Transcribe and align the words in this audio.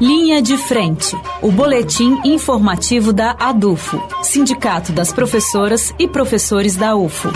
Linha 0.00 0.40
de 0.40 0.56
Frente, 0.56 1.16
o 1.42 1.50
boletim 1.50 2.20
informativo 2.24 3.12
da 3.12 3.32
ADUFO, 3.32 4.00
Sindicato 4.22 4.92
das 4.92 5.12
Professoras 5.12 5.92
e 5.98 6.06
Professores 6.06 6.76
da 6.76 6.94
UFO. 6.94 7.28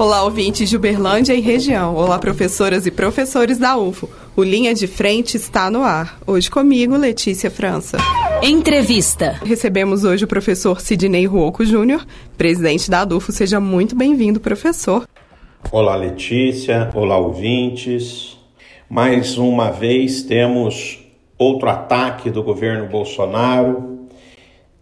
Olá, 0.00 0.24
ouvintes 0.24 0.68
de 0.68 0.76
Uberlândia 0.76 1.32
e 1.32 1.40
região. 1.40 1.94
Olá, 1.94 2.18
professoras 2.18 2.86
e 2.86 2.90
professores 2.90 3.56
da 3.56 3.76
UFO. 3.76 4.10
O 4.34 4.42
Linha 4.42 4.74
de 4.74 4.88
Frente 4.88 5.36
está 5.36 5.70
no 5.70 5.84
ar. 5.84 6.18
Hoje 6.26 6.50
comigo, 6.50 6.96
Letícia 6.96 7.52
França. 7.52 7.98
Entrevista. 8.42 9.38
Recebemos 9.44 10.02
hoje 10.02 10.24
o 10.24 10.28
professor 10.28 10.80
Sidney 10.80 11.24
Ruoco 11.24 11.64
Júnior, 11.64 12.04
presidente 12.36 12.90
da 12.90 13.02
ADUFO. 13.02 13.30
Seja 13.30 13.60
muito 13.60 13.94
bem-vindo, 13.94 14.40
professor. 14.40 15.06
Olá, 15.70 15.94
Letícia. 15.94 16.90
Olá, 16.96 17.16
ouvintes. 17.16 18.36
Mais 18.90 19.38
uma 19.38 19.70
vez 19.70 20.22
temos 20.22 21.07
outro 21.38 21.68
ataque 21.68 22.30
do 22.30 22.42
governo 22.42 22.88
Bolsonaro 22.88 24.08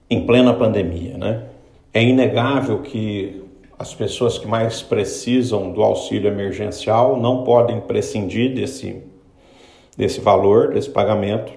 em 0.08 0.24
plena 0.24 0.54
pandemia, 0.54 1.18
né? 1.18 1.44
É 1.92 2.02
inegável 2.02 2.80
que 2.80 3.42
as 3.78 3.94
pessoas 3.94 4.38
que 4.38 4.46
mais 4.46 4.80
precisam 4.80 5.70
do 5.70 5.82
auxílio 5.82 6.30
emergencial 6.30 7.16
não 7.20 7.44
podem 7.44 7.80
prescindir 7.80 8.54
desse, 8.54 9.02
desse 9.96 10.20
valor, 10.20 10.72
desse 10.72 10.88
pagamento. 10.88 11.52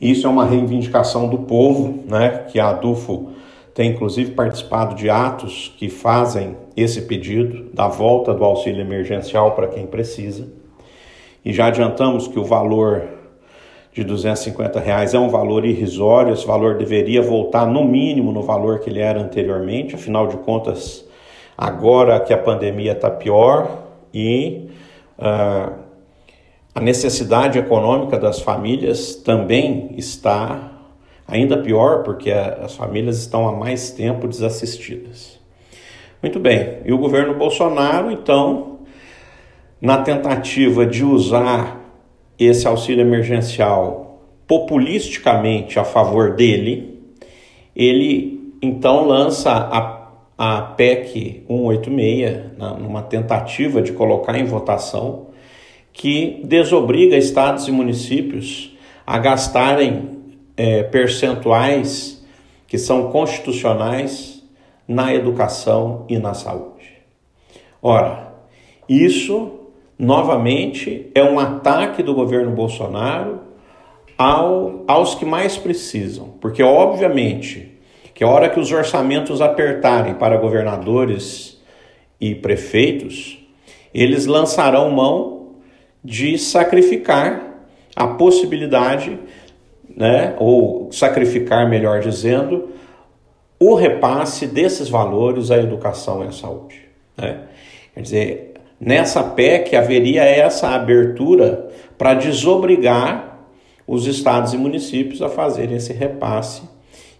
Isso 0.00 0.26
é 0.26 0.30
uma 0.30 0.44
reivindicação 0.44 1.28
do 1.28 1.38
povo, 1.38 2.02
né? 2.06 2.46
Que 2.50 2.58
a 2.58 2.70
ADUFO 2.70 3.32
tem 3.74 3.90
inclusive 3.90 4.32
participado 4.32 4.94
de 4.94 5.10
atos 5.10 5.72
que 5.76 5.88
fazem 5.88 6.56
esse 6.76 7.02
pedido 7.02 7.70
da 7.72 7.88
volta 7.88 8.32
do 8.32 8.44
auxílio 8.44 8.80
emergencial 8.80 9.52
para 9.52 9.68
quem 9.68 9.86
precisa. 9.86 10.48
E 11.44 11.52
já 11.52 11.66
adiantamos 11.66 12.26
que 12.26 12.38
o 12.38 12.44
valor 12.44 13.02
de 13.94 14.02
250 14.02 14.80
reais 14.80 15.14
é 15.14 15.18
um 15.20 15.28
valor 15.28 15.64
irrisório, 15.64 16.34
esse 16.34 16.44
valor 16.44 16.76
deveria 16.76 17.22
voltar 17.22 17.64
no 17.64 17.84
mínimo 17.84 18.32
no 18.32 18.42
valor 18.42 18.80
que 18.80 18.90
ele 18.90 18.98
era 18.98 19.20
anteriormente, 19.20 19.94
afinal 19.94 20.26
de 20.26 20.36
contas, 20.38 21.06
agora 21.56 22.18
que 22.18 22.32
a 22.32 22.38
pandemia 22.38 22.90
está 22.90 23.08
pior 23.08 23.84
e 24.12 24.68
uh, 25.16 25.72
a 26.74 26.80
necessidade 26.80 27.56
econômica 27.56 28.18
das 28.18 28.40
famílias 28.40 29.14
também 29.14 29.94
está 29.96 30.72
ainda 31.28 31.58
pior, 31.58 32.02
porque 32.02 32.32
as 32.32 32.74
famílias 32.74 33.18
estão 33.18 33.46
há 33.46 33.52
mais 33.52 33.92
tempo 33.92 34.26
desassistidas. 34.26 35.38
Muito 36.20 36.40
bem, 36.40 36.78
e 36.84 36.92
o 36.92 36.98
governo 36.98 37.34
Bolsonaro, 37.34 38.10
então, 38.10 38.80
na 39.80 39.98
tentativa 39.98 40.84
de 40.84 41.04
usar 41.04 41.83
esse 42.38 42.66
auxílio 42.66 43.02
emergencial 43.02 44.04
populisticamente 44.46 45.78
a 45.78 45.84
favor 45.84 46.34
dele, 46.34 47.00
ele 47.74 48.52
então 48.60 49.06
lança 49.06 49.50
a, 49.50 50.08
a 50.36 50.62
PEC 50.62 51.44
186, 51.46 52.58
na, 52.58 52.74
numa 52.74 53.02
tentativa 53.02 53.80
de 53.82 53.92
colocar 53.92 54.36
em 54.36 54.44
votação, 54.44 55.28
que 55.92 56.40
desobriga 56.44 57.16
estados 57.16 57.68
e 57.68 57.72
municípios 57.72 58.76
a 59.06 59.18
gastarem 59.18 60.10
é, 60.56 60.82
percentuais 60.82 62.24
que 62.66 62.78
são 62.78 63.10
constitucionais 63.10 64.42
na 64.86 65.14
educação 65.14 66.04
e 66.08 66.18
na 66.18 66.34
saúde. 66.34 66.92
Ora, 67.80 68.32
isso 68.88 69.63
novamente, 69.98 71.10
é 71.14 71.22
um 71.22 71.38
ataque 71.38 72.02
do 72.02 72.14
governo 72.14 72.50
Bolsonaro 72.50 73.40
ao, 74.18 74.84
aos 74.86 75.14
que 75.14 75.24
mais 75.24 75.56
precisam. 75.56 76.34
Porque, 76.40 76.62
obviamente, 76.62 77.78
que 78.14 78.22
a 78.22 78.28
hora 78.28 78.48
que 78.48 78.60
os 78.60 78.70
orçamentos 78.70 79.40
apertarem 79.40 80.14
para 80.14 80.36
governadores 80.36 81.60
e 82.20 82.34
prefeitos, 82.34 83.38
eles 83.92 84.26
lançarão 84.26 84.90
mão 84.90 85.54
de 86.02 86.38
sacrificar 86.38 87.54
a 87.96 88.08
possibilidade, 88.08 89.18
né, 89.96 90.34
ou 90.38 90.90
sacrificar, 90.92 91.68
melhor 91.68 92.00
dizendo, 92.00 92.70
o 93.58 93.74
repasse 93.74 94.46
desses 94.46 94.88
valores 94.88 95.50
à 95.50 95.56
educação 95.56 96.24
e 96.24 96.28
à 96.28 96.32
saúde. 96.32 96.82
Né? 97.16 97.40
Quer 97.94 98.00
dizer, 98.00 98.53
Nessa 98.80 99.22
PEC 99.22 99.76
haveria 99.76 100.24
essa 100.24 100.70
abertura 100.70 101.68
para 101.96 102.14
desobrigar 102.14 103.46
os 103.86 104.06
estados 104.06 104.52
e 104.52 104.58
municípios 104.58 105.22
a 105.22 105.28
fazerem 105.28 105.76
esse 105.76 105.92
repasse. 105.92 106.62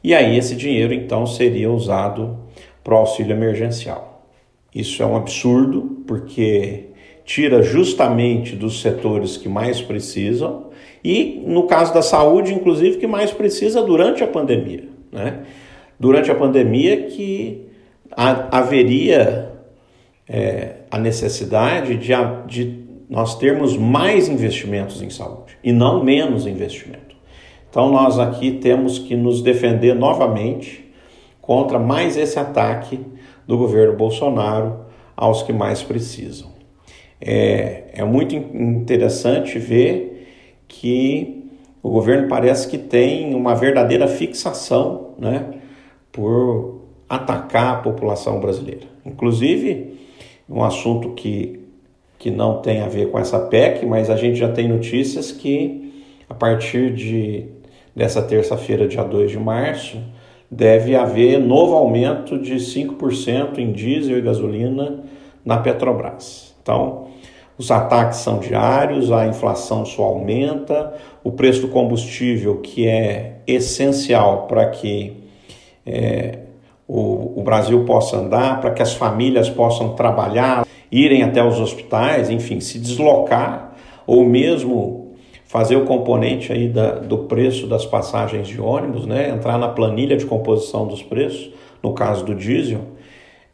E 0.02 0.14
aí 0.14 0.36
esse 0.36 0.54
dinheiro 0.54 0.92
então 0.92 1.26
seria 1.26 1.70
usado 1.70 2.38
para 2.82 2.94
o 2.94 2.98
auxílio 2.98 3.32
emergencial. 3.32 4.26
Isso 4.74 5.02
é 5.02 5.06
um 5.06 5.16
absurdo, 5.16 6.02
porque 6.06 6.86
tira 7.24 7.62
justamente 7.62 8.54
dos 8.54 8.82
setores 8.82 9.36
que 9.36 9.48
mais 9.48 9.80
precisam 9.80 10.66
e, 11.02 11.42
no 11.46 11.66
caso 11.66 11.94
da 11.94 12.02
saúde, 12.02 12.52
inclusive, 12.52 12.98
que 12.98 13.06
mais 13.06 13.30
precisa 13.30 13.82
durante 13.82 14.22
a 14.22 14.26
pandemia. 14.26 14.84
Né? 15.12 15.40
Durante 15.98 16.30
a 16.30 16.34
pandemia 16.34 17.02
que 17.04 17.66
haveria 18.16 19.53
é, 20.28 20.76
a 20.90 20.98
necessidade 20.98 21.96
de, 21.96 22.12
de 22.46 22.84
nós 23.08 23.36
termos 23.36 23.76
mais 23.76 24.28
investimentos 24.28 25.02
em 25.02 25.10
saúde 25.10 25.56
e 25.62 25.72
não 25.72 26.02
menos 26.02 26.46
investimento. 26.46 27.14
Então, 27.68 27.90
nós 27.90 28.18
aqui 28.18 28.52
temos 28.52 28.98
que 28.98 29.16
nos 29.16 29.42
defender 29.42 29.94
novamente 29.94 30.84
contra 31.40 31.78
mais 31.78 32.16
esse 32.16 32.38
ataque 32.38 33.00
do 33.46 33.58
governo 33.58 33.96
Bolsonaro 33.96 34.86
aos 35.16 35.42
que 35.42 35.52
mais 35.52 35.82
precisam. 35.82 36.52
É, 37.20 37.84
é 37.94 38.04
muito 38.04 38.34
interessante 38.34 39.58
ver 39.58 40.28
que 40.66 41.50
o 41.82 41.90
governo 41.90 42.28
parece 42.28 42.68
que 42.68 42.78
tem 42.78 43.34
uma 43.34 43.54
verdadeira 43.54 44.06
fixação 44.06 45.14
né, 45.18 45.54
por 46.10 46.80
atacar 47.08 47.74
a 47.74 47.78
população 47.78 48.40
brasileira. 48.40 48.86
Inclusive, 49.04 49.98
um 50.48 50.62
assunto 50.62 51.10
que, 51.10 51.60
que 52.18 52.30
não 52.30 52.60
tem 52.60 52.80
a 52.80 52.88
ver 52.88 53.10
com 53.10 53.18
essa 53.18 53.38
PEC, 53.38 53.86
mas 53.86 54.10
a 54.10 54.16
gente 54.16 54.36
já 54.36 54.48
tem 54.48 54.68
notícias 54.68 55.32
que 55.32 56.04
a 56.28 56.34
partir 56.34 56.92
de 56.92 57.46
dessa 57.94 58.20
terça-feira, 58.20 58.88
dia 58.88 59.04
2 59.04 59.30
de 59.30 59.38
março, 59.38 59.98
deve 60.50 60.96
haver 60.96 61.38
novo 61.38 61.74
aumento 61.74 62.38
de 62.38 62.56
5% 62.56 63.58
em 63.58 63.72
diesel 63.72 64.18
e 64.18 64.22
gasolina 64.22 65.04
na 65.44 65.58
Petrobras. 65.58 66.54
Então, 66.60 67.08
os 67.56 67.70
ataques 67.70 68.18
são 68.18 68.40
diários, 68.40 69.12
a 69.12 69.26
inflação 69.26 69.84
só 69.84 70.02
aumenta, 70.02 70.92
o 71.22 71.30
preço 71.30 71.62
do 71.62 71.68
combustível, 71.68 72.56
que 72.56 72.88
é 72.88 73.36
essencial 73.46 74.46
para 74.48 74.68
que 74.70 75.24
é, 75.86 76.38
o, 76.86 77.40
o 77.40 77.42
Brasil 77.42 77.84
possa 77.84 78.16
andar, 78.18 78.60
para 78.60 78.70
que 78.70 78.82
as 78.82 78.94
famílias 78.94 79.48
possam 79.48 79.94
trabalhar, 79.94 80.66
irem 80.90 81.22
até 81.22 81.44
os 81.44 81.58
hospitais, 81.58 82.30
enfim, 82.30 82.60
se 82.60 82.78
deslocar 82.78 83.74
ou 84.06 84.24
mesmo 84.24 85.04
fazer 85.46 85.76
o 85.76 85.84
componente 85.84 86.52
aí 86.52 86.68
da, 86.68 86.92
do 86.92 87.18
preço 87.18 87.66
das 87.66 87.86
passagens 87.86 88.48
de 88.48 88.60
ônibus, 88.60 89.06
né? 89.06 89.30
entrar 89.30 89.58
na 89.58 89.68
planilha 89.68 90.16
de 90.16 90.26
composição 90.26 90.86
dos 90.86 91.02
preços, 91.02 91.50
no 91.82 91.92
caso 91.92 92.24
do 92.24 92.34
diesel, 92.34 92.80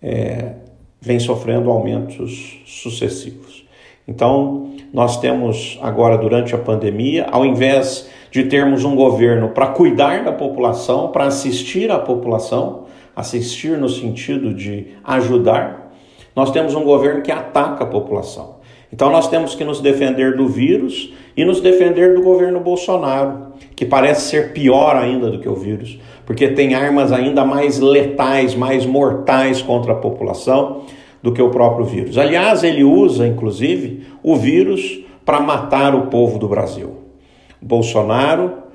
é, 0.03 0.53
vem 1.01 1.19
sofrendo 1.19 1.71
aumentos 1.71 2.61
sucessivos. 2.65 3.65
Então, 4.09 4.73
nós 4.93 5.21
temos 5.21 5.79
agora, 5.83 6.17
durante 6.19 6.55
a 6.55 6.59
pandemia, 6.59 7.27
ao 7.31 7.45
invés 7.45 8.11
de 8.31 8.45
termos 8.45 8.85
um 8.85 8.97
governo 8.97 9.51
para 9.51 9.69
cuidar 9.69 10.25
da 10.25 10.33
população, 10.33 11.09
para 11.09 11.27
assistir 11.27 11.91
à 11.91 11.99
população, 11.99 12.87
assistir 13.15 13.77
no 13.79 13.89
sentido 13.89 14.55
de 14.55 14.89
ajudar, 15.05 15.93
nós 16.35 16.51
temos 16.51 16.75
um 16.75 16.85
governo 16.85 17.23
que 17.23 17.33
ataca 17.33 17.85
a 17.85 17.87
população. 17.87 18.61
Então 18.93 19.11
nós 19.11 19.29
temos 19.29 19.55
que 19.55 19.65
nos 19.65 19.81
defender 19.81 20.37
do 20.37 20.49
vírus 20.49 21.13
e 21.37 21.45
nos 21.45 21.61
defender 21.61 22.15
do 22.15 22.23
governo 22.23 22.61
Bolsonaro, 22.61 23.53
que 23.77 23.87
parece 23.87 24.29
ser 24.29 24.53
pior 24.53 24.97
ainda 24.97 25.31
do 25.31 25.39
que 25.39 25.49
o 25.49 25.55
vírus, 25.55 25.99
porque 26.27 26.49
tem 26.49 26.75
armas 26.75 27.13
ainda 27.13 27.45
mais 27.45 27.79
letais, 27.79 28.55
mais 28.55 28.85
mortais 28.85 29.63
contra 29.63 29.93
a 29.93 29.97
população 29.97 30.83
do 31.23 31.33
que 31.33 31.43
o 31.43 31.51
próprio 31.51 31.85
vírus. 31.85 32.19
Aliás, 32.19 32.65
ele 32.65 32.83
usa 32.83 33.27
inclusive 33.27 34.07
o 34.23 34.35
vírus 34.37 35.01
para 35.25 35.41
matar 35.41 35.95
o 35.95 36.07
povo 36.07 36.39
do 36.39 36.49
Brasil. 36.49 36.97
Bolsonaro 37.61 38.70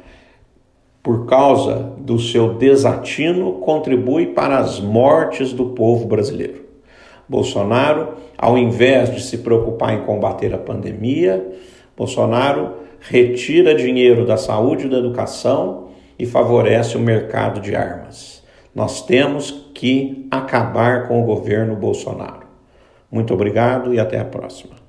por 1.06 1.28
causa 1.28 1.94
do 2.00 2.18
seu 2.18 2.56
desatino, 2.56 3.60
contribui 3.60 4.34
para 4.34 4.58
as 4.58 4.80
mortes 4.80 5.54
do 5.54 5.66
povo 5.68 6.08
brasileiro. 6.08 6.66
Bolsonaro, 7.30 8.16
ao 8.36 8.58
invés 8.58 9.14
de 9.14 9.22
se 9.22 9.38
preocupar 9.38 9.94
em 9.94 10.02
combater 10.02 10.52
a 10.52 10.58
pandemia, 10.58 11.46
Bolsonaro 11.96 12.78
retira 13.00 13.76
dinheiro 13.76 14.26
da 14.26 14.36
saúde 14.36 14.88
e 14.88 14.90
da 14.90 14.98
educação 14.98 15.90
e 16.18 16.26
favorece 16.26 16.98
o 16.98 17.00
mercado 17.00 17.62
de 17.62 17.76
armas. 17.76 18.44
Nós 18.74 19.06
temos 19.06 19.70
que 19.76 20.28
acabar 20.32 21.08
com 21.08 21.22
o 21.22 21.26
governo 21.26 21.76
Bolsonaro. 21.76 22.48
Muito 23.12 23.32
obrigado 23.32 23.94
e 23.94 24.00
até 24.00 24.20
a 24.20 24.26
próxima. 24.26 24.85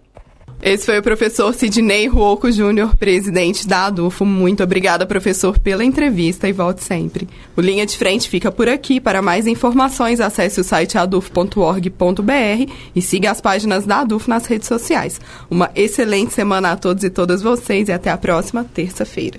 Esse 0.62 0.87
foi 0.87 0.99
o 0.99 1.03
professor 1.03 1.55
Sidney 1.55 2.06
Ruoco 2.06 2.50
Júnior, 2.50 2.97
presidente 2.97 3.67
da 3.67 3.87
ADUFO. 3.87 4.25
Muito 4.25 4.62
obrigada, 4.62 5.06
professor, 5.06 5.58
pela 5.58 5.85
entrevista 5.85 6.49
e 6.49 6.53
volte 6.53 6.82
sempre. 6.82 7.29
O 7.56 7.61
Linha 7.61 7.87
de 7.87 7.97
Frente 7.97 8.29
fica 8.29 8.50
por 8.50 8.69
aqui. 8.69 9.00
Para 9.00 9.23
mais 9.23 9.47
informações, 9.47 10.20
acesse 10.20 10.61
o 10.61 10.64
site 10.64 10.99
adufo.org.br 10.99 12.73
e 12.94 13.03
siga 13.03 13.31
as 13.31 13.41
páginas 13.41 13.85
da 13.87 14.00
ADUFO 14.00 14.31
nas 14.31 14.47
redes 14.47 14.67
sociais. 14.67 15.20
Uma 15.50 15.70
excelente 15.75 16.32
semana 16.32 16.73
a 16.73 16.76
todos 16.76 17.05
e 17.05 17.11
todas 17.11 17.43
vocês 17.43 17.88
e 17.88 17.93
até 17.93 18.11
a 18.11 18.17
próxima 18.17 18.64
terça-feira. 18.64 19.38